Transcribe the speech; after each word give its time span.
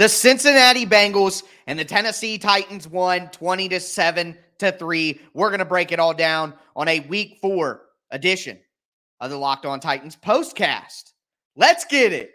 the 0.00 0.08
Cincinnati 0.08 0.86
Bengals 0.86 1.42
and 1.66 1.78
the 1.78 1.84
Tennessee 1.84 2.38
Titans 2.38 2.88
won 2.88 3.28
20 3.32 3.68
to 3.68 3.80
7 3.80 4.34
to 4.60 4.72
3. 4.72 5.20
We're 5.34 5.50
going 5.50 5.58
to 5.58 5.66
break 5.66 5.92
it 5.92 6.00
all 6.00 6.14
down 6.14 6.54
on 6.74 6.88
a 6.88 7.00
week 7.00 7.36
4 7.42 7.82
edition 8.10 8.58
of 9.20 9.28
the 9.28 9.36
Locked 9.36 9.66
On 9.66 9.78
Titans 9.78 10.16
postcast. 10.16 11.12
Let's 11.54 11.84
get 11.84 12.14
it. 12.14 12.30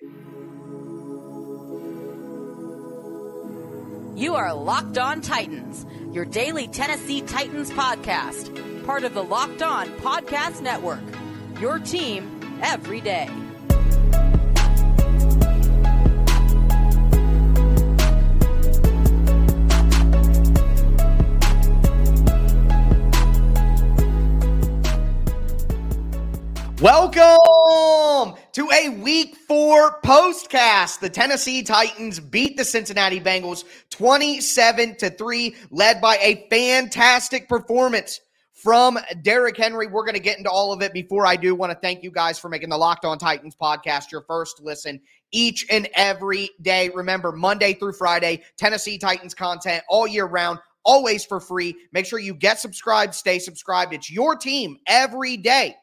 You 4.16 4.36
are 4.36 4.54
Locked 4.54 5.00
On 5.00 5.20
Titans, 5.22 5.88
your 6.14 6.26
daily 6.26 6.68
Tennessee 6.68 7.24
Titans 7.24 7.72
podcast, 7.72 8.86
part 8.86 9.04
of 9.04 9.16
the 9.16 9.24
Locked 9.24 9.64
On 9.64 9.88
Podcast 10.02 10.62
Network. 10.62 11.02
Your 11.60 11.80
team 11.80 12.60
every 12.62 13.02
day. 13.02 13.28
Welcome 26.86 28.38
to 28.52 28.70
a 28.70 28.90
week 28.90 29.38
four 29.48 30.00
postcast. 30.02 31.00
The 31.00 31.10
Tennessee 31.10 31.64
Titans 31.64 32.20
beat 32.20 32.58
the 32.58 32.64
Cincinnati 32.64 33.20
Bengals 33.20 33.64
27 33.90 34.96
to 34.98 35.10
3, 35.10 35.56
led 35.72 36.00
by 36.00 36.18
a 36.18 36.46
fantastic 36.52 37.50
performance 37.50 38.22
from 38.54 39.00
Derrick 39.24 39.58
Henry. 39.58 39.88
We're 39.88 40.04
going 40.04 40.14
to 40.14 40.20
get 40.20 40.38
into 40.38 40.52
all 40.52 40.72
of 40.72 40.84
it. 40.84 40.94
Before 40.94 41.26
I 41.26 41.38
do, 41.38 41.56
want 41.56 41.72
to 41.72 41.80
thank 41.80 42.04
you 42.04 42.12
guys 42.12 42.38
for 42.38 42.50
making 42.50 42.70
the 42.70 42.78
Locked 42.78 43.04
On 43.04 43.18
Titans 43.18 43.56
podcast 43.60 44.12
your 44.12 44.22
first 44.22 44.62
listen 44.62 45.02
each 45.32 45.66
and 45.72 45.90
every 45.96 46.52
day. 46.62 46.90
Remember, 46.94 47.32
Monday 47.32 47.74
through 47.74 47.94
Friday, 47.94 48.44
Tennessee 48.58 49.00
Titans 49.00 49.34
content 49.34 49.84
all 49.90 50.06
year 50.06 50.28
round, 50.28 50.60
always 50.84 51.26
for 51.26 51.40
free. 51.40 51.76
Make 51.94 52.06
sure 52.06 52.20
you 52.20 52.36
get 52.36 52.60
subscribed, 52.60 53.16
stay 53.16 53.40
subscribed. 53.40 53.92
It's 53.92 54.12
your 54.12 54.36
team 54.36 54.78
every 54.86 55.36
day 55.36 55.78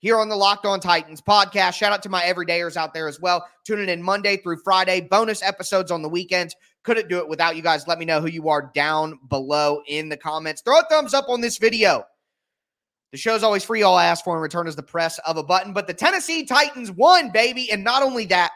here 0.00 0.18
on 0.18 0.28
the 0.28 0.36
Locked 0.36 0.66
On 0.66 0.80
Titans 0.80 1.20
podcast. 1.20 1.74
Shout 1.74 1.92
out 1.92 2.02
to 2.02 2.08
my 2.08 2.22
everydayers 2.22 2.76
out 2.76 2.92
there 2.92 3.06
as 3.06 3.20
well, 3.20 3.46
tuning 3.64 3.88
in 3.88 4.02
Monday 4.02 4.38
through 4.38 4.58
Friday. 4.58 5.00
Bonus 5.00 5.42
episodes 5.42 5.90
on 5.90 6.02
the 6.02 6.08
weekends. 6.08 6.56
Couldn't 6.82 7.08
do 7.08 7.18
it 7.18 7.28
without 7.28 7.56
you 7.56 7.62
guys. 7.62 7.86
Let 7.86 7.98
me 7.98 8.06
know 8.06 8.20
who 8.20 8.28
you 8.28 8.48
are 8.48 8.70
down 8.74 9.18
below 9.28 9.82
in 9.86 10.08
the 10.08 10.16
comments. 10.16 10.62
Throw 10.62 10.80
a 10.80 10.84
thumbs 10.90 11.14
up 11.14 11.28
on 11.28 11.40
this 11.40 11.58
video. 11.58 12.04
The 13.12 13.18
show's 13.18 13.42
always 13.42 13.64
free. 13.64 13.82
All 13.82 13.96
I 13.96 14.06
ask 14.06 14.24
for 14.24 14.36
in 14.36 14.42
return 14.42 14.66
is 14.66 14.76
the 14.76 14.82
press 14.82 15.18
of 15.20 15.36
a 15.36 15.42
button. 15.42 15.72
But 15.72 15.86
the 15.86 15.94
Tennessee 15.94 16.46
Titans 16.46 16.90
won, 16.90 17.30
baby. 17.30 17.70
And 17.70 17.84
not 17.84 18.02
only 18.02 18.24
that, 18.26 18.52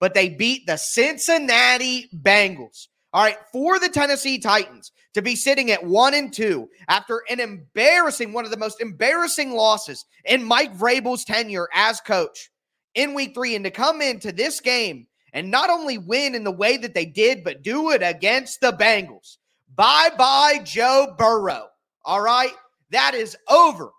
but 0.00 0.14
they 0.14 0.30
beat 0.30 0.66
the 0.66 0.76
Cincinnati 0.76 2.08
Bengals. 2.14 2.88
All 3.14 3.22
right, 3.22 3.36
for 3.52 3.78
the 3.78 3.90
Tennessee 3.90 4.38
Titans 4.38 4.90
to 5.12 5.20
be 5.20 5.36
sitting 5.36 5.70
at 5.70 5.84
one 5.84 6.14
and 6.14 6.32
two 6.32 6.68
after 6.88 7.22
an 7.28 7.40
embarrassing, 7.40 8.32
one 8.32 8.46
of 8.46 8.50
the 8.50 8.56
most 8.56 8.80
embarrassing 8.80 9.52
losses 9.52 10.06
in 10.24 10.42
Mike 10.42 10.74
Vrabel's 10.76 11.24
tenure 11.24 11.68
as 11.74 12.00
coach 12.00 12.50
in 12.94 13.12
week 13.12 13.34
three, 13.34 13.54
and 13.54 13.64
to 13.64 13.70
come 13.70 14.00
into 14.00 14.32
this 14.32 14.60
game 14.60 15.06
and 15.34 15.50
not 15.50 15.68
only 15.68 15.98
win 15.98 16.34
in 16.34 16.44
the 16.44 16.50
way 16.50 16.76
that 16.78 16.94
they 16.94 17.06
did, 17.06 17.44
but 17.44 17.62
do 17.62 17.90
it 17.90 18.02
against 18.02 18.60
the 18.60 18.72
Bengals. 18.72 19.36
Bye 19.74 20.10
bye, 20.16 20.60
Joe 20.64 21.14
Burrow. 21.18 21.68
All 22.04 22.20
right, 22.22 22.52
that 22.90 23.14
is 23.14 23.36
over. 23.50 23.90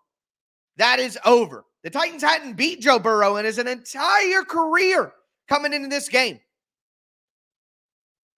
That 0.77 0.99
is 0.99 1.19
over. 1.23 1.65
The 1.83 1.89
Titans 1.91 2.23
hadn't 2.23 2.55
beat 2.55 2.81
Joe 2.81 2.97
Burrow 2.97 3.38
in 3.38 3.45
his 3.45 3.59
entire 3.59 4.43
career 4.43 5.13
coming 5.47 5.73
into 5.73 5.88
this 5.88 6.09
game 6.09 6.39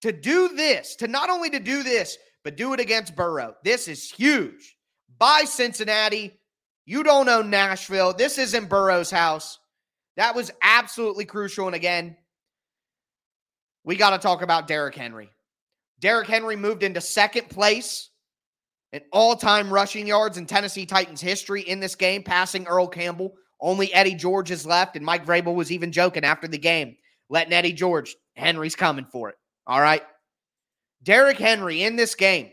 to 0.02 0.12
do 0.12 0.50
this, 0.50 0.96
to 0.98 1.08
not 1.08 1.30
only 1.30 1.50
to 1.50 1.60
do 1.60 1.84
this, 1.84 2.18
but 2.44 2.58
do 2.58 2.74
it 2.74 2.80
against 2.80 3.16
Burrow. 3.16 3.56
This 3.64 3.88
is 3.88 4.10
huge. 4.10 4.76
By 5.18 5.44
Cincinnati. 5.46 6.40
You 6.86 7.02
don't 7.02 7.28
own 7.28 7.50
Nashville. 7.50 8.14
This 8.14 8.38
isn't 8.38 8.70
Burrow's 8.70 9.10
house. 9.10 9.58
That 10.18 10.36
was 10.36 10.52
absolutely 10.62 11.26
crucial. 11.26 11.66
And 11.66 11.76
again, 11.76 12.16
we 13.84 13.96
got 13.96 14.12
to 14.12 14.20
talk 14.20 14.44
about 14.44 14.68
Derrick 14.68 14.96
Henry. 14.96 15.32
Derrick 16.00 16.28
Henry 16.28 16.56
moved 16.56 16.84
into 16.84 17.02
second 17.02 17.50
place 17.50 18.12
in 18.94 19.02
all 19.12 19.36
time 19.36 19.74
rushing 19.74 20.06
yards 20.06 20.38
in 20.38 20.46
Tennessee 20.46 20.86
Titans 20.86 21.22
history 21.22 21.62
in 21.62 21.80
this 21.80 21.96
game, 21.96 22.22
passing 22.22 22.68
Earl 22.68 22.88
Campbell. 22.88 23.34
Only 23.60 23.92
Eddie 23.94 24.16
George 24.16 24.52
is 24.52 24.66
left. 24.66 24.96
And 24.96 25.06
Mike 25.06 25.26
Vrabel 25.26 25.56
was 25.56 25.72
even 25.72 25.92
joking 25.92 26.24
after 26.24 26.48
the 26.48 26.58
game, 26.60 26.96
letting 27.30 27.54
Eddie 27.54 27.74
George, 27.74 28.16
Henry's 28.36 28.76
coming 28.76 29.08
for 29.12 29.30
it. 29.30 29.36
All 29.68 29.82
right. 29.82 30.04
Derrick 31.04 31.38
Henry 31.38 31.84
in 31.84 31.96
this 31.96 32.16
game, 32.16 32.50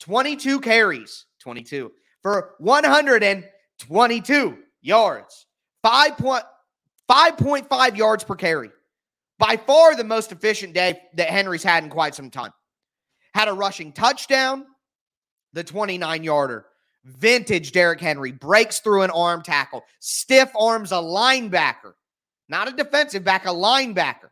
22 0.00 0.60
carries, 0.60 1.26
22 1.40 1.92
for 2.22 2.54
122 2.58 4.58
yards, 4.80 5.46
5.5 5.84 7.96
yards 7.96 8.24
per 8.24 8.34
carry. 8.34 8.70
By 9.38 9.56
far 9.56 9.94
the 9.94 10.04
most 10.04 10.32
efficient 10.32 10.74
day 10.74 10.98
that 11.14 11.28
Henry's 11.28 11.62
had 11.62 11.84
in 11.84 11.90
quite 11.90 12.14
some 12.14 12.30
time. 12.30 12.52
Had 13.34 13.48
a 13.48 13.52
rushing 13.52 13.92
touchdown, 13.92 14.64
the 15.52 15.62
29 15.62 16.24
yarder. 16.24 16.64
Vintage 17.04 17.72
Derrick 17.72 18.00
Henry 18.00 18.32
breaks 18.32 18.80
through 18.80 19.02
an 19.02 19.10
arm 19.10 19.42
tackle, 19.42 19.84
stiff 20.00 20.50
arms 20.58 20.90
a 20.90 20.96
linebacker, 20.96 21.92
not 22.48 22.68
a 22.68 22.72
defensive 22.72 23.24
back, 23.24 23.44
a 23.46 23.50
linebacker 23.50 24.30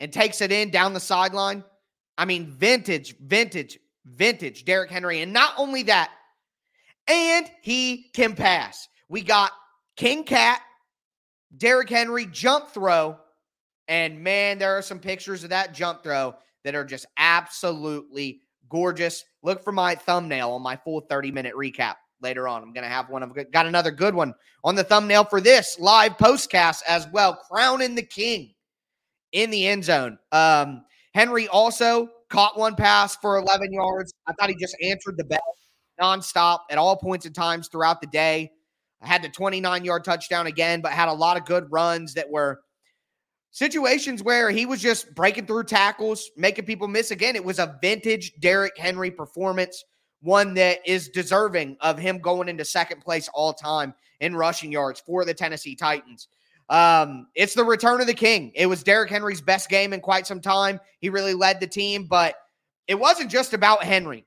and 0.00 0.12
takes 0.12 0.40
it 0.40 0.50
in 0.50 0.70
down 0.70 0.94
the 0.94 1.00
sideline. 1.00 1.62
I 2.18 2.24
mean, 2.24 2.46
vintage, 2.46 3.16
vintage, 3.18 3.78
vintage 4.04 4.64
Derrick 4.64 4.90
Henry. 4.90 5.20
And 5.20 5.32
not 5.32 5.54
only 5.56 5.84
that, 5.84 6.10
and 7.06 7.50
he 7.62 8.10
can 8.12 8.34
pass. 8.34 8.88
We 9.08 9.22
got 9.22 9.52
King 9.96 10.24
Cat, 10.24 10.60
Derrick 11.56 11.90
Henry 11.90 12.26
jump 12.26 12.70
throw. 12.70 13.18
And 13.88 14.22
man, 14.22 14.58
there 14.58 14.76
are 14.76 14.82
some 14.82 14.98
pictures 14.98 15.44
of 15.44 15.50
that 15.50 15.74
jump 15.74 16.02
throw 16.02 16.34
that 16.64 16.74
are 16.74 16.84
just 16.84 17.06
absolutely 17.16 18.42
gorgeous. 18.68 19.24
Look 19.42 19.64
for 19.64 19.72
my 19.72 19.94
thumbnail 19.94 20.52
on 20.52 20.62
my 20.62 20.76
full 20.76 21.00
30 21.00 21.32
minute 21.32 21.54
recap 21.54 21.96
later 22.22 22.46
on. 22.46 22.62
I'm 22.62 22.72
going 22.72 22.84
to 22.84 22.90
have 22.90 23.08
one 23.08 23.22
of 23.22 23.36
got 23.50 23.66
another 23.66 23.90
good 23.90 24.14
one 24.14 24.34
on 24.62 24.74
the 24.74 24.84
thumbnail 24.84 25.24
for 25.24 25.40
this 25.40 25.78
live 25.80 26.16
postcast 26.18 26.82
as 26.86 27.08
well. 27.12 27.34
Crowning 27.34 27.94
the 27.94 28.02
King 28.02 28.54
in 29.32 29.50
the 29.50 29.66
end 29.66 29.84
zone. 29.84 30.18
Um, 30.32 30.84
Henry 31.14 31.48
also 31.48 32.08
caught 32.28 32.58
one 32.58 32.76
pass 32.76 33.16
for 33.16 33.36
11 33.38 33.72
yards. 33.72 34.12
I 34.26 34.32
thought 34.32 34.48
he 34.48 34.56
just 34.56 34.76
answered 34.82 35.16
the 35.16 35.24
bell 35.24 35.40
nonstop 36.00 36.60
at 36.70 36.78
all 36.78 36.96
points 36.96 37.26
and 37.26 37.34
times 37.34 37.68
throughout 37.68 38.00
the 38.00 38.06
day. 38.06 38.50
I 39.02 39.06
had 39.06 39.22
the 39.22 39.28
29 39.28 39.84
yard 39.84 40.04
touchdown 40.04 40.46
again, 40.46 40.80
but 40.80 40.92
had 40.92 41.08
a 41.08 41.12
lot 41.12 41.36
of 41.36 41.44
good 41.44 41.70
runs 41.70 42.14
that 42.14 42.30
were 42.30 42.60
situations 43.50 44.22
where 44.22 44.50
he 44.50 44.66
was 44.66 44.80
just 44.80 45.14
breaking 45.14 45.46
through 45.46 45.64
tackles, 45.64 46.30
making 46.36 46.66
people 46.66 46.88
miss 46.88 47.10
again. 47.10 47.36
It 47.36 47.44
was 47.44 47.58
a 47.58 47.78
vintage 47.80 48.32
Derrick 48.40 48.76
Henry 48.76 49.10
performance, 49.10 49.84
one 50.20 50.54
that 50.54 50.78
is 50.86 51.08
deserving 51.08 51.76
of 51.80 51.98
him 51.98 52.18
going 52.18 52.48
into 52.48 52.64
second 52.64 53.00
place 53.00 53.28
all 53.34 53.52
time 53.52 53.94
in 54.20 54.36
rushing 54.36 54.70
yards 54.70 55.00
for 55.00 55.24
the 55.24 55.34
Tennessee 55.34 55.74
Titans. 55.74 56.28
Um, 56.70 57.26
it's 57.34 57.54
the 57.54 57.64
return 57.64 58.00
of 58.00 58.06
the 58.06 58.14
king. 58.14 58.52
It 58.54 58.66
was 58.66 58.84
Derrick 58.84 59.10
Henry's 59.10 59.40
best 59.40 59.68
game 59.68 59.92
in 59.92 60.00
quite 60.00 60.26
some 60.26 60.40
time. 60.40 60.78
He 61.00 61.10
really 61.10 61.34
led 61.34 61.58
the 61.58 61.66
team, 61.66 62.06
but 62.08 62.36
it 62.86 62.94
wasn't 62.94 63.30
just 63.30 63.52
about 63.52 63.82
Henry. 63.82 64.24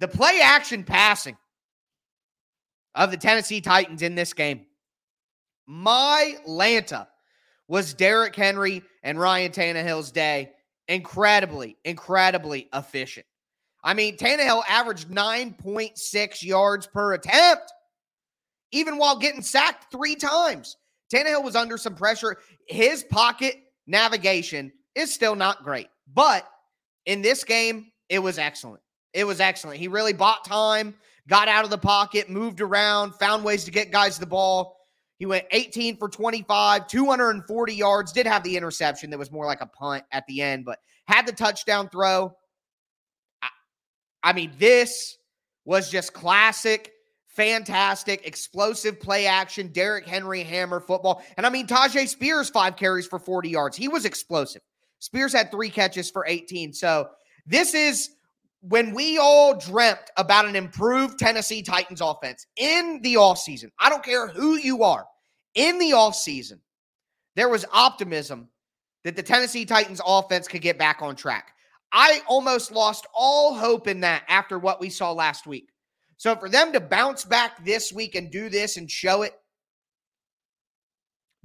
The 0.00 0.08
play 0.08 0.40
action 0.42 0.82
passing 0.82 1.36
of 2.96 3.12
the 3.12 3.16
Tennessee 3.16 3.60
Titans 3.60 4.02
in 4.02 4.16
this 4.16 4.32
game, 4.32 4.66
my 5.66 6.34
Lanta 6.46 7.06
was 7.68 7.94
Derrick 7.94 8.34
Henry 8.34 8.82
and 9.04 9.18
Ryan 9.18 9.52
Tannehill's 9.52 10.10
day. 10.10 10.50
Incredibly, 10.88 11.76
incredibly 11.84 12.68
efficient. 12.74 13.24
I 13.84 13.94
mean, 13.94 14.16
Tannehill 14.16 14.62
averaged 14.68 15.08
9.6 15.08 16.42
yards 16.42 16.88
per 16.88 17.14
attempt, 17.14 17.72
even 18.72 18.98
while 18.98 19.16
getting 19.16 19.42
sacked 19.42 19.92
three 19.92 20.16
times. 20.16 20.76
Tannehill 21.12 21.44
was 21.44 21.56
under 21.56 21.76
some 21.76 21.94
pressure. 21.94 22.38
His 22.66 23.04
pocket 23.04 23.56
navigation 23.86 24.72
is 24.94 25.12
still 25.12 25.34
not 25.34 25.64
great. 25.64 25.88
But 26.12 26.48
in 27.06 27.22
this 27.22 27.44
game, 27.44 27.92
it 28.08 28.18
was 28.18 28.38
excellent. 28.38 28.82
It 29.12 29.24
was 29.24 29.40
excellent. 29.40 29.78
He 29.78 29.88
really 29.88 30.12
bought 30.12 30.44
time, 30.44 30.94
got 31.28 31.48
out 31.48 31.64
of 31.64 31.70
the 31.70 31.78
pocket, 31.78 32.30
moved 32.30 32.60
around, 32.60 33.14
found 33.14 33.44
ways 33.44 33.64
to 33.64 33.70
get 33.70 33.90
guys 33.90 34.18
the 34.18 34.26
ball. 34.26 34.76
He 35.18 35.26
went 35.26 35.46
18 35.52 35.98
for 35.98 36.08
25, 36.08 36.88
240 36.88 37.74
yards, 37.74 38.12
did 38.12 38.26
have 38.26 38.42
the 38.42 38.56
interception 38.56 39.10
that 39.10 39.18
was 39.18 39.30
more 39.30 39.46
like 39.46 39.60
a 39.60 39.66
punt 39.66 40.04
at 40.10 40.26
the 40.26 40.42
end, 40.42 40.64
but 40.64 40.80
had 41.06 41.26
the 41.26 41.32
touchdown 41.32 41.88
throw. 41.90 42.34
I, 43.42 43.48
I 44.24 44.32
mean, 44.32 44.52
this 44.58 45.18
was 45.64 45.90
just 45.90 46.12
classic, 46.12 46.90
fantastic, 47.32 48.26
explosive 48.26 49.00
play 49.00 49.26
action, 49.26 49.68
Derrick 49.68 50.06
Henry 50.06 50.42
hammer 50.42 50.80
football. 50.80 51.22
And 51.36 51.46
I 51.46 51.50
mean, 51.50 51.66
Tyjae 51.66 52.08
Spears, 52.08 52.50
five 52.50 52.76
carries 52.76 53.06
for 53.06 53.18
40 53.18 53.48
yards. 53.48 53.76
He 53.76 53.88
was 53.88 54.04
explosive. 54.04 54.62
Spears 54.98 55.32
had 55.32 55.50
three 55.50 55.70
catches 55.70 56.10
for 56.10 56.26
18. 56.26 56.72
So 56.72 57.08
this 57.46 57.74
is 57.74 58.10
when 58.60 58.94
we 58.94 59.18
all 59.18 59.58
dreamt 59.58 60.10
about 60.16 60.46
an 60.46 60.54
improved 60.54 61.18
Tennessee 61.18 61.62
Titans 61.62 62.00
offense 62.00 62.46
in 62.56 63.00
the 63.02 63.14
offseason. 63.14 63.70
I 63.78 63.90
don't 63.90 64.04
care 64.04 64.28
who 64.28 64.56
you 64.56 64.84
are. 64.84 65.06
In 65.54 65.78
the 65.78 65.90
offseason, 65.90 66.60
there 67.34 67.48
was 67.48 67.64
optimism 67.72 68.48
that 69.04 69.16
the 69.16 69.22
Tennessee 69.22 69.64
Titans 69.64 70.00
offense 70.06 70.46
could 70.46 70.62
get 70.62 70.78
back 70.78 71.02
on 71.02 71.16
track. 71.16 71.52
I 71.92 72.22
almost 72.26 72.72
lost 72.72 73.06
all 73.12 73.54
hope 73.54 73.88
in 73.88 74.00
that 74.00 74.22
after 74.28 74.58
what 74.58 74.80
we 74.80 74.88
saw 74.88 75.12
last 75.12 75.46
week. 75.46 75.71
So 76.22 76.36
for 76.36 76.48
them 76.48 76.72
to 76.72 76.78
bounce 76.78 77.24
back 77.24 77.64
this 77.64 77.92
week 77.92 78.14
and 78.14 78.30
do 78.30 78.48
this 78.48 78.76
and 78.76 78.88
show 78.88 79.22
it, 79.22 79.34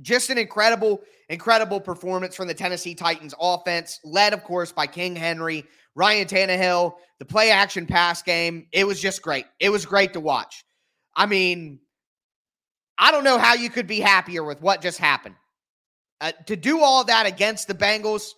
just 0.02 0.30
an 0.30 0.38
incredible, 0.38 1.02
incredible 1.30 1.82
performance 1.82 2.36
from 2.36 2.48
the 2.48 2.54
Tennessee 2.54 2.94
Titans 2.94 3.34
offense, 3.42 4.00
led, 4.04 4.34
of 4.34 4.44
course, 4.44 4.72
by 4.72 4.86
King 4.86 5.16
Henry, 5.16 5.66
Ryan 5.96 6.28
Tannehill, 6.28 6.94
the 7.18 7.26
play 7.26 7.50
action 7.50 7.88
pass 7.88 8.22
game. 8.22 8.68
It 8.72 8.86
was 8.86 9.02
just 9.02 9.24
great. 9.24 9.48
It 9.60 9.70
was 9.70 9.84
great 9.84 10.14
to 10.14 10.20
watch. 10.20 10.64
I 11.16 11.26
mean, 11.26 11.80
I 13.00 13.10
don't 13.10 13.24
know 13.24 13.40
how 13.40 13.56
you 13.56 13.72
could 13.72 13.88
be 13.88 14.00
happier 14.00 14.44
with 14.44 14.62
what 14.62 14.84
just 14.84 15.00
happened. 15.00 15.38
Uh, 16.22 16.34
to 16.46 16.56
do 16.56 16.84
all 16.84 17.04
that 17.06 17.26
against 17.26 17.68
the 17.68 17.74
Bengals, 17.74 18.30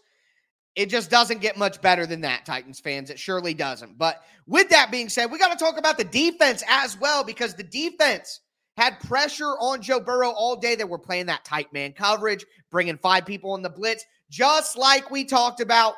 it 0.80 0.90
just 0.90 1.10
doesn't 1.10 1.42
get 1.42 1.58
much 1.58 1.82
better 1.82 2.06
than 2.06 2.22
that, 2.22 2.46
Titans 2.46 2.80
fans. 2.80 3.10
It 3.10 3.20
surely 3.20 3.54
doesn't. 3.54 3.98
But 3.98 4.24
with 4.48 4.70
that 4.70 4.90
being 4.90 5.10
said, 5.10 5.30
we 5.30 5.38
got 5.38 5.52
to 5.52 5.62
talk 5.62 5.78
about 5.78 5.98
the 5.98 6.06
defense 6.06 6.64
as 6.70 6.98
well 6.98 7.26
because 7.26 7.54
the 7.54 7.64
defense 7.64 8.40
had 8.78 8.98
pressure 9.02 9.58
on 9.60 9.82
Joe 9.82 10.00
Burrow 10.00 10.30
all 10.30 10.56
day. 10.56 10.76
They 10.76 10.86
were 10.86 10.98
playing 10.98 11.26
that 11.26 11.44
tight 11.44 11.74
man 11.74 11.92
coverage, 11.92 12.46
bringing 12.72 12.98
five 12.98 13.26
people 13.26 13.56
in 13.56 13.62
the 13.62 13.70
blitz, 13.70 14.06
just 14.30 14.78
like 14.78 15.12
we 15.12 15.26
talked 15.26 15.60
about 15.60 15.96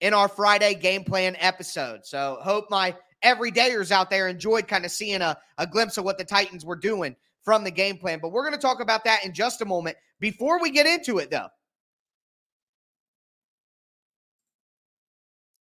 in 0.00 0.14
our 0.14 0.28
Friday 0.28 0.76
game 0.76 1.02
plan 1.02 1.34
episode. 1.40 2.06
So, 2.06 2.38
hope 2.42 2.66
my 2.70 2.94
everydayers 3.24 3.90
out 3.90 4.08
there 4.08 4.28
enjoyed 4.28 4.68
kind 4.68 4.84
of 4.84 4.92
seeing 4.92 5.20
a, 5.20 5.36
a 5.58 5.66
glimpse 5.66 5.98
of 5.98 6.04
what 6.04 6.16
the 6.16 6.24
Titans 6.24 6.64
were 6.64 6.76
doing 6.76 7.16
from 7.42 7.64
the 7.64 7.72
game 7.72 7.98
plan. 7.98 8.20
But 8.22 8.30
we're 8.30 8.44
going 8.44 8.54
to 8.54 8.60
talk 8.60 8.78
about 8.78 9.02
that 9.02 9.24
in 9.24 9.34
just 9.34 9.62
a 9.62 9.64
moment. 9.64 9.96
Before 10.20 10.62
we 10.62 10.70
get 10.70 10.86
into 10.86 11.18
it, 11.18 11.32
though, 11.32 11.48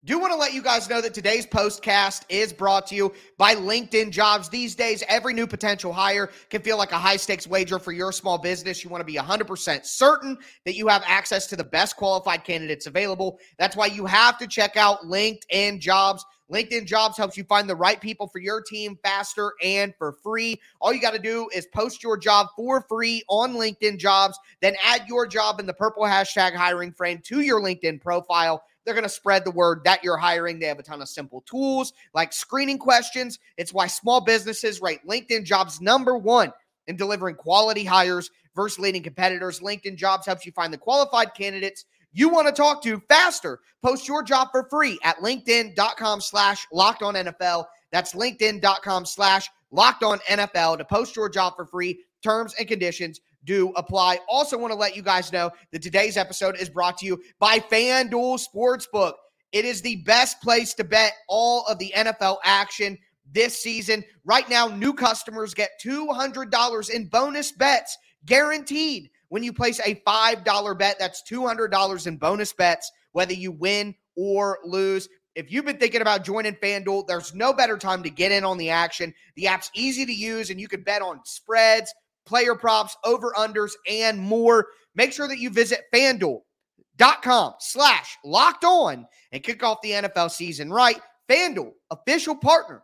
Do 0.06 0.19
want 0.19 0.35
to 0.35 0.37
let 0.37 0.53
you 0.53 0.61
guys 0.61 0.91
know 0.91 1.01
that 1.01 1.15
today's 1.15 1.47
postcast 1.47 2.25
is 2.29 2.53
brought 2.53 2.87
to 2.89 2.95
you 2.95 3.15
by 3.39 3.55
LinkedIn 3.55 4.11
Jobs. 4.11 4.51
These 4.51 4.75
days, 4.75 5.03
every 5.09 5.33
new 5.33 5.47
potential 5.47 5.95
hire 5.95 6.31
can 6.51 6.61
feel 6.61 6.77
like 6.77 6.93
a 6.93 6.99
high 6.99 7.17
stakes 7.17 7.47
wager 7.47 7.79
for 7.79 7.91
your 7.91 8.12
small 8.12 8.37
business. 8.37 8.85
You 8.85 8.91
want 8.91 9.01
to 9.01 9.06
be 9.06 9.17
100% 9.17 9.87
certain 9.87 10.37
that 10.67 10.75
you 10.75 10.89
have 10.89 11.03
access 11.06 11.47
to 11.47 11.56
the 11.56 11.65
best 11.65 11.97
qualified 11.97 12.45
candidates 12.45 12.87
available. 12.87 13.39
That's 13.59 13.77
why 13.77 13.87
you 13.87 14.05
have 14.05 14.37
to 14.41 14.47
check 14.47 14.77
out 14.77 15.05
LinkedIn 15.05 15.79
Jobs. 15.79 16.27
LinkedIn 16.53 16.85
Jobs 16.85 17.17
helps 17.17 17.39
you 17.39 17.45
find 17.45 17.67
the 17.67 17.75
right 17.75 17.99
people 17.99 18.27
for 18.27 18.41
your 18.41 18.61
team 18.61 18.99
faster 19.03 19.55
and 19.62 19.95
for 19.97 20.12
free. 20.12 20.61
All 20.83 20.93
you 20.93 21.01
got 21.01 21.15
to 21.15 21.19
do 21.19 21.49
is 21.55 21.67
post 21.75 22.03
your 22.03 22.19
job 22.19 22.49
for 22.55 22.83
free 22.83 23.23
on 23.31 23.55
LinkedIn 23.55 23.97
Jobs, 23.97 24.39
then 24.61 24.75
add 24.85 25.09
your 25.09 25.27
job 25.27 25.61
in 25.61 25.67
the 25.67 25.73
purple 25.73 26.03
hashtag 26.03 26.55
hiring 26.55 26.93
frame 26.93 27.23
to 27.25 27.41
your 27.41 27.62
LinkedIn 27.62 28.03
profile. 28.03 28.62
They're 28.84 28.94
going 28.94 29.04
to 29.04 29.08
spread 29.08 29.44
the 29.44 29.50
word 29.50 29.82
that 29.84 30.04
you're 30.04 30.16
hiring. 30.16 30.58
They 30.58 30.66
have 30.66 30.78
a 30.78 30.82
ton 30.82 31.02
of 31.02 31.08
simple 31.08 31.42
tools 31.42 31.92
like 32.12 32.32
screening 32.32 32.78
questions. 32.78 33.38
It's 33.56 33.72
why 33.72 33.86
small 33.86 34.20
businesses 34.20 34.82
rate 34.82 35.00
LinkedIn 35.08 35.44
jobs 35.44 35.81
number 35.81 36.16
one 36.16 36.52
in 36.86 36.96
delivering 36.96 37.36
quality 37.36 37.84
hires 37.84 38.31
versus 38.54 38.78
leading 38.78 39.02
competitors. 39.02 39.60
LinkedIn 39.60 39.96
jobs 39.96 40.26
helps 40.26 40.44
you 40.44 40.52
find 40.52 40.72
the 40.72 40.78
qualified 40.78 41.34
candidates 41.34 41.84
you 42.14 42.28
want 42.28 42.46
to 42.46 42.52
talk 42.52 42.81
to 42.84 43.02
faster. 43.08 43.60
Post 43.82 44.06
your 44.08 44.22
job 44.22 44.48
for 44.52 44.69
free 44.70 44.98
at 45.02 45.16
LinkedIn.com 45.19 46.20
slash 46.20 46.66
locked 46.72 47.02
on 47.02 47.14
NFL. 47.14 47.66
That's 47.90 48.14
LinkedIn.com 48.14 49.04
slash 49.04 49.50
locked 49.72 50.04
on 50.04 50.20
NFL 50.31 50.78
to 50.78 50.84
post 50.84 51.16
your 51.16 51.28
job 51.28 51.54
for 51.56 51.66
free. 51.66 52.04
Terms 52.22 52.54
and 52.58 52.69
conditions 52.69 53.20
do 53.44 53.73
apply. 53.76 54.19
Also, 54.29 54.58
want 54.58 54.73
to 54.73 54.79
let 54.79 54.96
you 54.96 55.02
guys 55.02 55.32
know 55.32 55.50
that 55.73 55.82
today's 55.82 56.17
episode 56.17 56.56
is 56.58 56.69
brought 56.69 56.99
to 56.99 57.06
you 57.06 57.23
by 57.38 57.58
FanDuel 57.58 58.41
Sportsbook. 58.44 59.14
It 59.52 59.64
is 59.64 59.82
the 59.82 59.96
best 60.05 60.41
place 60.41 60.75
to 60.75 60.85
bet 60.85 61.12
all 61.29 61.64
of 61.67 61.79
the 61.79 61.93
NFL 61.96 62.38
action 62.44 62.99
this 63.31 63.61
season. 63.62 64.05
Right 64.25 64.49
now, 64.49 64.69
new 64.69 64.93
customers 64.93 65.55
get 65.55 65.70
$200 65.85 66.91
in 66.91 67.06
bonus 67.06 67.52
bets 67.52 67.96
guaranteed 68.26 69.11
when 69.29 69.43
you 69.43 69.52
place 69.52 69.81
a 69.81 69.94
$5 70.06 70.79
bet. 70.79 70.96
That's 70.99 71.23
$200 71.31 72.06
in 72.06 72.17
bonus 72.17 72.52
bets, 72.52 72.91
whether 73.12 73.32
you 73.32 73.52
win 73.52 73.94
or 74.17 74.58
lose. 74.64 75.08
If 75.35 75.50
you've 75.50 75.64
been 75.64 75.79
thinking 75.79 76.00
about 76.00 76.25
joining 76.25 76.55
FanDuel, 76.55 77.06
there's 77.06 77.35
no 77.35 77.52
better 77.52 77.76
time 77.76 78.05
to 78.05 78.11
get 78.11 78.32
in 78.32 78.44
on 78.44 78.58
the 78.58 78.70
action. 78.70 79.14
The 79.35 79.49
app's 79.49 79.70
easy 79.75 80.06
to 80.06 80.12
use, 80.12 80.50
and 80.50 80.61
you 80.61 80.69
can 80.69 80.82
bet 80.82 81.02
on 81.02 81.20
spreads 81.25 81.93
player 82.26 82.55
props, 82.55 82.97
over 83.05 83.32
unders, 83.37 83.73
and 83.88 84.19
more. 84.19 84.69
Make 84.94 85.12
sure 85.12 85.29
that 85.29 85.38
you 85.38 85.50
visit 85.50 85.82
fanduel.com 85.94 87.55
slash 87.59 88.17
locked 88.25 88.65
on 88.65 89.06
and 89.32 89.43
kick 89.43 89.62
off 89.62 89.82
the 89.82 89.91
NFL 89.91 90.31
season 90.31 90.73
right. 90.73 91.00
FanDuel, 91.29 91.73
official 91.91 92.37
partner 92.37 92.82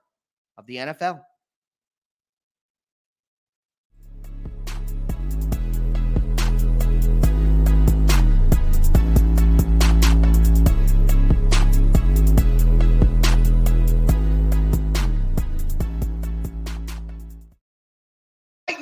of 0.57 0.67
the 0.67 0.77
NFL. 0.77 1.21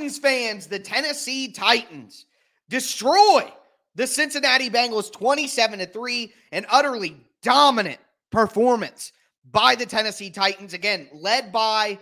Titans 0.08 0.18
fans, 0.18 0.66
the 0.68 0.78
Tennessee 0.78 1.52
Titans 1.52 2.24
destroy 2.70 3.52
the 3.94 4.06
Cincinnati 4.06 4.70
Bengals 4.70 5.12
27 5.12 5.80
to 5.80 5.86
3, 5.86 6.32
an 6.52 6.64
utterly 6.70 7.16
dominant 7.42 7.98
performance 8.32 9.12
by 9.50 9.74
the 9.74 9.84
Tennessee 9.84 10.30
Titans. 10.30 10.72
Again, 10.72 11.08
led 11.12 11.52
by 11.52 11.98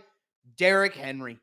Derrick 0.56 0.94
Henry. 0.94 1.40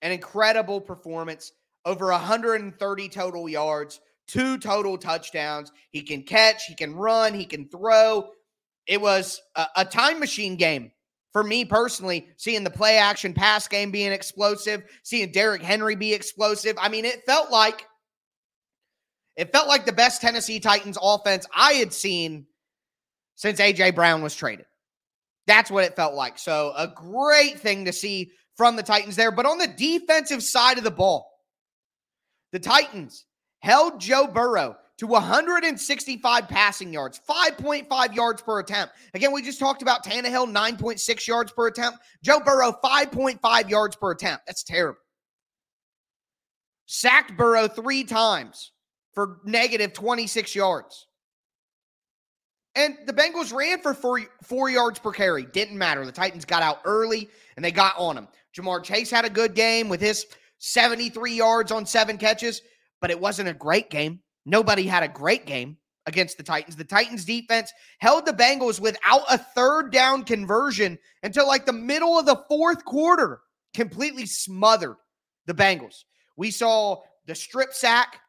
An 0.00 0.10
incredible 0.10 0.80
performance, 0.80 1.52
over 1.84 2.06
130 2.06 3.08
total 3.10 3.46
yards, 3.46 4.00
two 4.26 4.56
total 4.56 4.96
touchdowns. 4.96 5.70
He 5.90 6.00
can 6.00 6.22
catch, 6.22 6.64
he 6.64 6.74
can 6.74 6.94
run, 6.94 7.34
he 7.34 7.44
can 7.44 7.68
throw. 7.68 8.30
It 8.86 9.02
was 9.02 9.42
a, 9.54 9.66
a 9.76 9.84
time 9.84 10.18
machine 10.18 10.56
game 10.56 10.92
for 11.34 11.42
me 11.42 11.64
personally, 11.64 12.28
seeing 12.36 12.62
the 12.62 12.70
play 12.70 12.96
action 12.96 13.34
pass 13.34 13.66
game 13.66 13.90
being 13.90 14.12
explosive, 14.12 14.84
seeing 15.02 15.32
Derrick 15.32 15.62
Henry 15.62 15.96
be 15.96 16.14
explosive. 16.14 16.76
I 16.80 16.88
mean, 16.88 17.04
it 17.04 17.26
felt 17.26 17.50
like 17.50 17.84
it 19.36 19.50
felt 19.50 19.66
like 19.66 19.84
the 19.84 19.92
best 19.92 20.22
Tennessee 20.22 20.60
Titans 20.60 20.96
offense 21.02 21.44
I 21.52 21.72
had 21.72 21.92
seen 21.92 22.46
since 23.34 23.60
AJ 23.60 23.96
Brown 23.96 24.22
was 24.22 24.36
traded. 24.36 24.66
That's 25.48 25.72
what 25.72 25.82
it 25.82 25.96
felt 25.96 26.14
like. 26.14 26.38
So, 26.38 26.72
a 26.76 26.86
great 26.86 27.58
thing 27.58 27.86
to 27.86 27.92
see 27.92 28.30
from 28.56 28.76
the 28.76 28.84
Titans 28.84 29.16
there. 29.16 29.32
But 29.32 29.46
on 29.46 29.58
the 29.58 29.66
defensive 29.66 30.42
side 30.42 30.78
of 30.78 30.84
the 30.84 30.92
ball, 30.92 31.28
the 32.52 32.60
Titans 32.60 33.24
held 33.58 34.00
Joe 34.00 34.28
Burrow 34.28 34.76
to 34.98 35.06
165 35.06 36.48
passing 36.48 36.92
yards, 36.92 37.20
5.5 37.28 38.14
yards 38.14 38.42
per 38.42 38.60
attempt. 38.60 38.94
Again, 39.14 39.32
we 39.32 39.42
just 39.42 39.58
talked 39.58 39.82
about 39.82 40.04
Tannehill, 40.04 40.52
9.6 40.52 41.26
yards 41.26 41.52
per 41.52 41.66
attempt. 41.66 41.98
Joe 42.22 42.40
Burrow, 42.40 42.76
5.5 42.82 43.70
yards 43.70 43.96
per 43.96 44.12
attempt. 44.12 44.46
That's 44.46 44.62
terrible. 44.62 44.98
Sacked 46.86 47.36
Burrow 47.36 47.66
three 47.66 48.04
times 48.04 48.72
for 49.14 49.38
negative 49.44 49.92
26 49.92 50.54
yards. 50.54 51.06
And 52.76 52.96
the 53.06 53.12
Bengals 53.12 53.52
ran 53.52 53.80
for 53.80 53.94
four, 53.94 54.20
four 54.42 54.68
yards 54.68 54.98
per 54.98 55.12
carry. 55.12 55.44
Didn't 55.44 55.78
matter. 55.78 56.04
The 56.04 56.12
Titans 56.12 56.44
got 56.44 56.62
out 56.62 56.80
early 56.84 57.28
and 57.56 57.64
they 57.64 57.70
got 57.70 57.94
on 57.96 58.18
him. 58.18 58.28
Ja'Marr 58.56 58.82
Chase 58.82 59.10
had 59.10 59.24
a 59.24 59.30
good 59.30 59.54
game 59.54 59.88
with 59.88 60.00
his 60.00 60.26
73 60.58 61.34
yards 61.34 61.70
on 61.70 61.86
seven 61.86 62.18
catches, 62.18 62.62
but 63.00 63.10
it 63.10 63.20
wasn't 63.20 63.48
a 63.48 63.54
great 63.54 63.90
game. 63.90 64.20
Nobody 64.44 64.86
had 64.86 65.02
a 65.02 65.08
great 65.08 65.46
game. 65.46 65.78
against 66.06 66.36
the 66.36 66.42
Titans. 66.42 66.76
The 66.76 66.84
Titans 66.84 67.24
defense 67.24 67.72
held 67.98 68.26
the 68.26 68.32
Bengals 68.32 68.80
without 68.80 69.22
a 69.30 69.38
third 69.38 69.90
down 69.90 70.24
conversion 70.24 70.98
until 71.22 71.46
like 71.46 71.66
the 71.66 71.72
middle 71.72 72.18
of 72.18 72.26
the 72.26 72.42
fourth 72.48 72.84
quarter, 72.84 73.40
completely 73.72 74.26
smothered 74.26 74.96
the 75.46 75.54
Bengals. 75.54 76.04
We 76.36 76.50
saw 76.50 77.00
the 77.26 77.34
strip 77.34 77.72
sack 77.72 78.20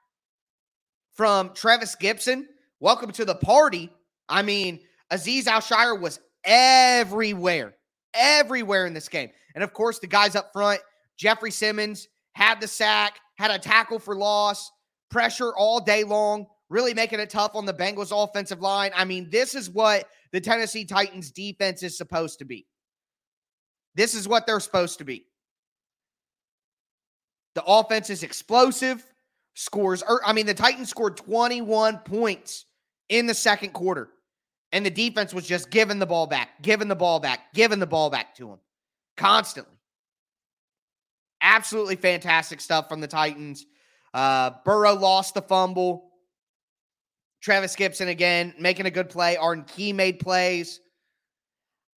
from 1.13 1.53
Trevis 1.53 1.95
Gipson. 1.95 2.45
Welcome 2.79 3.11
to 3.13 3.25
the 3.25 3.35
party. 3.35 3.89
I 4.29 4.41
mean, 4.41 4.79
Azeez 5.11 5.47
Al 5.47 5.97
was 5.97 6.19
everywhere, 6.43 7.75
everywhere 8.13 8.85
in 8.85 8.93
this 8.93 9.09
game. 9.09 9.29
And 9.53 9.63
of 9.63 9.73
course, 9.73 9.99
the 9.99 10.07
guys 10.07 10.35
up 10.35 10.51
front, 10.53 10.81
Jeffery 11.17 11.51
Simmons 11.51 12.07
had 12.33 12.59
the 12.59 12.67
sack, 12.67 13.19
had 13.37 13.51
a 13.51 13.59
tackle 13.59 13.99
for 13.99 14.15
loss, 14.15 14.71
pressure 15.09 15.51
all 15.55 15.79
day 15.79 16.03
long, 16.03 16.47
really 16.69 16.93
making 16.93 17.19
it 17.19 17.29
tough 17.29 17.51
on 17.55 17.65
the 17.65 17.73
Bengals 17.73 18.11
offensive 18.11 18.61
line. 18.61 18.91
I 18.95 19.05
mean, 19.05 19.29
this 19.29 19.55
is 19.55 19.69
what 19.69 20.09
the 20.31 20.41
Tennessee 20.41 20.85
Titans 20.85 21.31
defense 21.31 21.83
is 21.83 21.97
supposed 21.97 22.39
to 22.39 22.45
be. 22.45 22.65
This 23.95 24.13
is 24.13 24.27
what 24.27 24.45
they're 24.45 24.59
supposed 24.59 24.97
to 24.99 25.05
be. 25.05 25.25
The 27.55 27.63
offense 27.63 28.09
is 28.09 28.23
explosive, 28.23 29.05
scores. 29.53 30.03
Er, 30.03 30.19
I 30.25 30.33
mean, 30.33 30.45
the 30.45 30.53
Titans 30.53 30.89
scored 30.89 31.15
21 31.15 31.99
points 31.99 32.65
in 33.07 33.27
the 33.27 33.33
second 33.33 33.71
quarter, 33.71 34.09
and 34.73 34.85
the 34.85 34.89
defense 34.89 35.33
was 35.33 35.47
just 35.47 35.69
giving 35.69 35.99
the 35.99 36.05
ball 36.05 36.27
back, 36.27 36.61
giving 36.61 36.89
the 36.89 36.95
ball 36.95 37.21
back, 37.21 37.53
giving 37.53 37.79
the 37.79 37.87
ball 37.87 38.09
back 38.09 38.35
to 38.35 38.47
them 38.47 38.59
constantly. 39.15 39.71
Absolutely 41.41 41.95
fantastic 41.95 42.59
stuff 42.59 42.89
from 42.89 42.99
the 43.01 43.07
Titans. 43.07 43.65
Uh, 44.15 44.51
Burrow 44.63 44.93
lost 44.93 45.33
the 45.33 45.41
fumble. 45.41 46.09
Travis 47.41 47.75
Gipson 47.75 48.07
again 48.07 48.53
making 48.57 48.85
a 48.85 48.89
good 48.89 49.09
play. 49.09 49.35
Arden 49.35 49.65
Key 49.65 49.91
made 49.91 50.19
plays. 50.19 50.79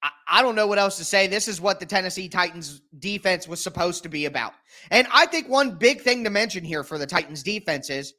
I, 0.02 0.10
I 0.26 0.42
don't 0.42 0.56
know 0.56 0.66
what 0.66 0.80
else 0.80 0.96
to 0.98 1.04
say. 1.04 1.28
This 1.28 1.46
is 1.46 1.60
what 1.60 1.78
the 1.78 1.86
Tennessee 1.86 2.28
Titans 2.28 2.82
defense 2.98 3.46
was 3.46 3.62
supposed 3.62 4.02
to 4.02 4.08
be 4.08 4.24
about. 4.26 4.52
And 4.90 5.06
I 5.12 5.26
think 5.26 5.48
one 5.48 5.78
big 5.78 6.00
thing 6.00 6.24
to 6.24 6.30
mention 6.30 6.64
here 6.64 6.82
for 6.82 6.98
the 6.98 7.06
Titans 7.06 7.44
defense 7.44 7.88
is 7.88 8.14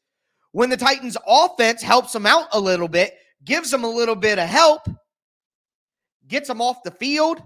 when 0.53 0.69
the 0.69 0.77
Titans 0.77 1.17
offense 1.27 1.81
helps 1.81 2.13
them 2.13 2.25
out 2.25 2.47
a 2.53 2.59
little 2.59 2.87
bit, 2.87 3.15
gives 3.43 3.69
them 3.69 3.83
a 3.83 3.89
little 3.89 4.15
bit 4.15 4.39
of 4.39 4.47
help, 4.47 4.87
gets 6.25 6.47
them 6.47 6.61
off 6.61 6.83
the 6.83 6.91
field, 6.91 7.43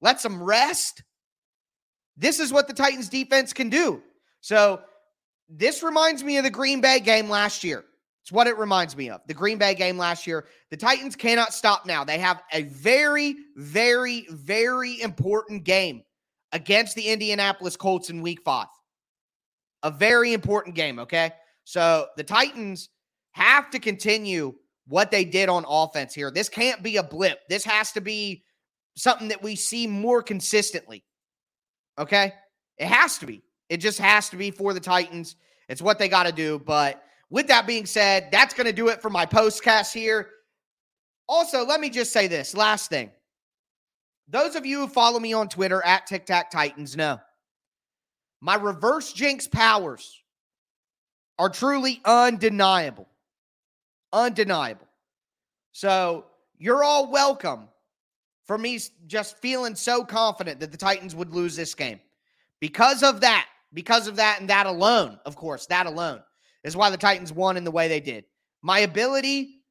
lets 0.00 0.24
them 0.24 0.42
rest. 0.42 1.04
This 2.16 2.40
is 2.40 2.52
what 2.52 2.66
the 2.66 2.74
Titans 2.74 3.08
defense 3.08 3.52
can 3.52 3.68
do. 3.68 4.02
So 4.40 4.80
this 5.48 5.82
reminds 5.82 6.22
me 6.22 6.36
of 6.36 6.44
the 6.44 6.50
Green 6.50 6.80
Bay 6.80 7.00
game 7.00 7.28
last 7.28 7.64
year. 7.64 7.84
It's 8.22 8.32
what 8.32 8.46
it 8.46 8.58
reminds 8.58 8.96
me 8.96 9.08
of. 9.08 9.22
The 9.26 9.34
Green 9.34 9.56
Bay 9.56 9.74
game 9.74 9.96
last 9.96 10.26
year. 10.26 10.46
The 10.70 10.76
Titans 10.76 11.16
cannot 11.16 11.54
stop 11.54 11.86
now. 11.86 12.04
They 12.04 12.18
have 12.18 12.42
a 12.52 12.64
very, 12.64 13.34
very, 13.56 14.26
very 14.30 15.00
important 15.00 15.64
game 15.64 16.02
against 16.52 16.94
the 16.94 17.08
Indianapolis 17.08 17.76
Colts 17.76 18.10
in 18.10 18.20
week 18.20 18.40
five. 18.44 18.66
A 19.82 19.90
very 19.90 20.34
important 20.34 20.74
game, 20.74 20.98
okay? 20.98 21.32
So 21.64 22.08
the 22.16 22.24
Titans 22.24 22.90
have 23.32 23.70
to 23.70 23.78
continue 23.78 24.54
what 24.86 25.10
they 25.10 25.24
did 25.24 25.48
on 25.48 25.64
offense 25.68 26.14
here. 26.14 26.30
This 26.30 26.48
can't 26.48 26.82
be 26.82 26.96
a 26.96 27.02
blip. 27.02 27.40
This 27.48 27.64
has 27.64 27.92
to 27.92 28.00
be 28.00 28.42
something 28.96 29.28
that 29.28 29.42
we 29.42 29.54
see 29.54 29.86
more 29.86 30.22
consistently. 30.22 31.04
Okay? 31.98 32.32
It 32.76 32.86
has 32.86 33.18
to 33.18 33.26
be. 33.26 33.42
It 33.68 33.78
just 33.78 33.98
has 33.98 34.28
to 34.30 34.36
be 34.36 34.50
for 34.50 34.72
the 34.72 34.80
Titans. 34.80 35.36
It's 35.68 35.82
what 35.82 35.98
they 35.98 36.08
got 36.08 36.26
to 36.26 36.32
do. 36.32 36.58
But 36.58 37.02
with 37.30 37.48
that 37.48 37.66
being 37.66 37.86
said, 37.86 38.28
that's 38.32 38.54
going 38.54 38.66
to 38.66 38.72
do 38.72 38.88
it 38.88 39.02
for 39.02 39.10
my 39.10 39.26
postcast 39.26 39.92
here. 39.92 40.30
Also, 41.28 41.64
let 41.64 41.80
me 41.80 41.90
just 41.90 42.12
say 42.12 42.26
this 42.26 42.56
last 42.56 42.88
thing. 42.88 43.10
Those 44.28 44.56
of 44.56 44.66
you 44.66 44.80
who 44.80 44.88
follow 44.88 45.18
me 45.18 45.32
on 45.32 45.48
Twitter 45.48 45.84
at 45.84 46.06
Tic 46.06 46.26
Tac 46.26 46.50
Titans 46.50 46.96
know 46.96 47.20
my 48.40 48.54
reverse 48.54 49.12
jinx 49.12 49.46
powers 49.46 50.22
are 51.38 51.48
truly 51.48 52.00
undeniable. 52.04 53.08
Undeniable. 54.12 54.86
So 55.72 56.26
you're 56.58 56.82
all 56.82 57.10
welcome 57.10 57.68
for 58.46 58.58
me 58.58 58.80
just 59.06 59.38
feeling 59.38 59.74
so 59.74 60.04
confident 60.04 60.60
that 60.60 60.72
the 60.72 60.78
Titans 60.78 61.14
would 61.14 61.34
lose 61.34 61.54
this 61.54 61.74
game. 61.74 62.00
Because 62.60 63.02
of 63.02 63.20
that, 63.20 63.46
because 63.72 64.06
of 64.06 64.16
that 64.16 64.40
and 64.40 64.48
that 64.50 64.66
alone, 64.66 65.18
of 65.26 65.36
course, 65.36 65.66
that 65.66 65.86
alone 65.86 66.22
is 66.64 66.76
why 66.76 66.90
the 66.90 66.96
Titans 66.96 67.32
won 67.32 67.56
in 67.56 67.64
the 67.64 67.70
way 67.70 67.88
they 67.88 68.00
did. 68.00 68.24
My 68.62 68.80
ability 68.80 69.62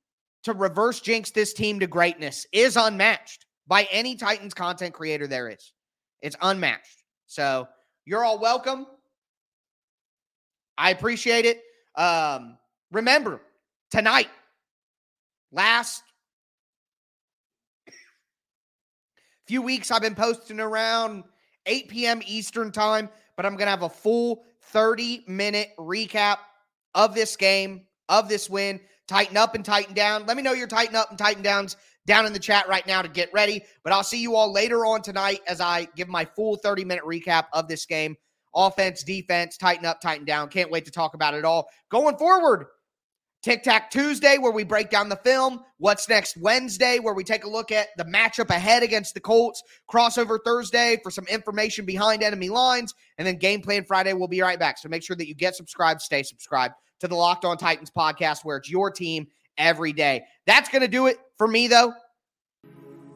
to 0.44 0.54
reverse 0.54 1.00
jinx 1.00 1.32
this 1.32 1.54
team 1.54 1.80
to 1.80 1.88
greatness 1.88 2.46
is 2.52 2.78
unmatched 2.78 3.46
by 3.68 3.88
any 3.92 4.16
Titans 4.16 4.54
content 4.54 4.94
creator 4.94 5.28
there 5.28 5.50
is. 5.50 5.74
It's 6.22 6.36
unmatched. 6.42 7.04
So 7.26 7.68
you're 8.06 8.24
all 8.24 8.40
welcome. 8.40 8.88
I 10.78 10.92
appreciate 10.92 11.46
it. 11.46 11.62
Um, 11.96 12.58
remember, 12.92 13.42
tonight, 13.92 14.30
last 15.52 16.04
few 19.48 19.62
weeks, 19.62 19.92
I've 19.92 20.02
been 20.02 20.16
posting 20.16 20.60
around 20.60 21.24
8 21.66 21.90
p.m. 21.90 22.22
Eastern 22.26 22.72
time, 22.72 23.10
but 23.38 23.46
I'm 23.46 23.54
going 23.54 23.68
to 23.68 23.72
have 23.72 23.84
a 23.84 23.90
full 23.90 24.44
30 24.64 25.24
minute 25.28 25.70
recap 25.80 26.38
of 26.94 27.16
this 27.16 27.38
game, 27.38 27.86
of 28.10 28.28
this 28.28 28.50
win. 28.50 28.82
Tighten 29.08 29.38
up 29.38 29.56
and 29.56 29.64
tighten 29.64 29.94
down. 29.94 30.26
Let 30.26 30.36
me 30.36 30.44
know 30.44 30.52
your 30.52 30.68
tighten 30.68 30.98
up 30.98 31.10
and 31.10 31.18
tighten 31.18 31.42
downs 31.42 31.78
down 32.06 32.26
in 32.26 32.34
the 32.34 32.40
chat 32.40 32.68
right 32.68 32.86
now 32.86 33.02
to 33.02 33.08
get 33.08 33.32
ready. 33.32 33.64
But 33.84 33.94
I'll 33.94 34.04
see 34.04 34.22
you 34.22 34.36
all 34.36 34.52
later 34.52 34.86
on 34.86 35.02
tonight 35.02 35.40
as 35.48 35.62
I 35.62 35.88
give 35.96 36.10
my 36.10 36.26
full 36.26 36.58
30 36.58 36.84
minute 36.84 37.06
recap 37.06 37.46
of 37.54 37.70
this 37.70 37.86
game. 37.86 38.18
Offense, 38.54 39.04
defense, 39.04 39.56
tighten 39.56 39.86
up, 39.86 40.02
tighten 40.02 40.26
down. 40.26 40.50
Can't 40.50 40.72
wait 40.72 40.84
to 40.86 40.92
talk 40.92 41.14
about 41.14 41.36
it 41.36 41.46
all. 41.46 41.70
Going 41.90 42.18
forward, 42.18 42.66
Tic 43.44 43.64
Tac 43.64 43.92
Tuesday, 43.92 44.38
where 44.38 44.52
we 44.52 44.64
break 44.64 44.90
down 44.90 45.10
the 45.10 45.16
film. 45.18 45.62
What's 45.78 46.10
next 46.10 46.38
Wednesday, 46.38 47.00
where 47.00 47.14
we 47.14 47.24
take 47.24 47.44
a 47.44 47.50
look 47.50 47.72
at 47.72 47.88
the 47.98 48.04
matchup 48.04 48.50
ahead 48.50 48.84
against 48.84 49.14
the 49.14 49.20
Colts. 49.20 49.64
Crossover 49.90 50.40
Thursday 50.44 51.00
for 51.04 51.12
some 51.12 51.26
information 51.28 51.86
behind 51.86 52.24
enemy 52.24 52.50
lines. 52.50 52.94
And 53.18 53.28
then 53.28 53.38
Game 53.38 53.62
Plan 53.62 53.86
Friday, 53.86 54.14
we'll 54.14 54.28
be 54.28 54.42
right 54.42 54.60
back. 54.60 54.78
So 54.80 54.90
make 54.90 55.04
sure 55.04 55.16
that 55.16 55.28
you 55.28 55.36
get 55.36 55.56
subscribed, 55.56 56.02
stay 56.02 56.24
subscribed 56.24 56.74
to 57.00 57.08
the 57.08 57.16
Locked 57.16 57.46
On 57.46 57.58
Titans 57.58 57.92
podcast, 57.92 58.44
where 58.44 58.58
it's 58.58 58.70
your 58.70 58.92
team 58.92 59.28
every 59.58 59.94
day. 59.94 60.24
That's 60.46 60.70
going 60.70 60.82
to 60.82 60.88
do 60.88 61.08
it 61.08 61.18
for 61.38 61.48
me, 61.48 61.68
though. 61.68 61.94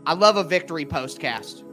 I 0.06 0.14
love 0.14 0.38
a 0.38 0.44
victory 0.44 0.86
postcast. 0.86 1.64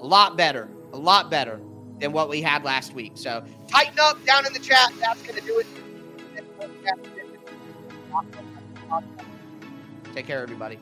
A 0.00 0.06
lot 0.06 0.36
better, 0.36 0.68
a 0.92 0.98
lot 0.98 1.30
better 1.30 1.60
than 1.98 2.12
what 2.12 2.28
we 2.28 2.42
had 2.42 2.64
last 2.64 2.94
week. 2.94 3.12
So 3.14 3.44
tighten 3.68 3.98
up 3.98 4.24
down 4.24 4.46
in 4.46 4.52
the 4.52 4.58
chat. 4.58 4.92
That's 5.00 5.22
going 5.22 5.40
to 5.40 5.46
do 5.46 5.58
it. 5.58 5.66
Take 10.14 10.26
care, 10.26 10.42
everybody. 10.42 10.78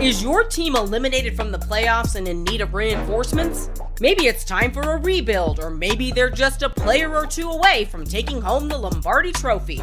Is 0.00 0.22
your 0.22 0.44
team 0.44 0.76
eliminated 0.76 1.36
from 1.36 1.50
the 1.52 1.58
playoffs 1.58 2.14
and 2.14 2.26
in 2.26 2.42
need 2.44 2.62
of 2.62 2.72
reinforcements? 2.72 3.68
Maybe 4.00 4.28
it's 4.28 4.44
time 4.44 4.72
for 4.72 4.80
a 4.80 4.96
rebuild, 4.96 5.60
or 5.60 5.68
maybe 5.68 6.10
they're 6.10 6.30
just 6.30 6.62
a 6.62 6.70
player 6.70 7.14
or 7.14 7.26
two 7.26 7.50
away 7.50 7.84
from 7.84 8.06
taking 8.06 8.40
home 8.40 8.68
the 8.68 8.78
Lombardi 8.78 9.30
Trophy. 9.32 9.82